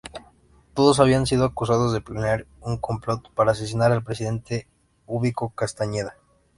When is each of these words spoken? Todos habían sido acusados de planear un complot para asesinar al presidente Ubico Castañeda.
Todos 0.73 0.99
habían 0.99 1.27
sido 1.27 1.45
acusados 1.45 1.93
de 1.93 2.01
planear 2.01 2.47
un 2.61 2.77
complot 2.77 3.31
para 3.35 3.51
asesinar 3.51 3.91
al 3.91 4.03
presidente 4.03 4.67
Ubico 5.05 5.51
Castañeda. 5.51 6.15